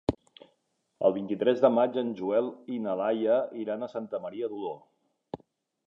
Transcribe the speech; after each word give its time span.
El 1.09 1.13
vint-i-tres 1.17 1.61
de 1.65 1.71
maig 1.75 1.99
en 2.03 2.09
Joel 2.21 2.49
i 2.77 2.81
na 2.87 2.97
Laia 3.03 3.37
iran 3.67 3.85
a 3.85 3.91
Santa 3.97 4.23
Maria 4.25 4.53
d'Oló. 4.55 4.77